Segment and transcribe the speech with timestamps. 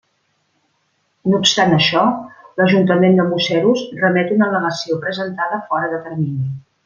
[1.31, 2.05] No obstant això,
[2.61, 6.51] l'Ajuntament de Museros remet una al·legació presentada fora de termini.